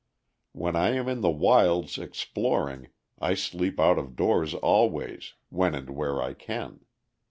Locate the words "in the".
1.07-1.29